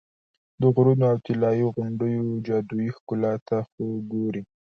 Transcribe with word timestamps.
د 0.61 0.63
غرونو 0.75 1.05
او 1.11 1.17
طلایي 1.25 1.65
غونډیو 1.75 2.23
جادویي 2.47 2.89
ښکلا 2.95 3.33
ته 3.47 3.57
خو 3.69 3.85
ګورې. 4.11 4.41